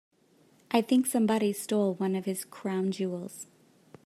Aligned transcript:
I 0.71 0.81
think 0.81 1.05
somebody 1.05 1.53
stole 1.53 1.93
one 1.93 2.15
of 2.15 2.25
his 2.25 2.43
crown 2.43 2.89
jewels. 2.91 3.45